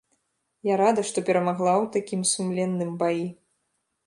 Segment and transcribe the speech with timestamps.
[0.67, 3.25] Я рада, што перамагла ў такім сумленным баі.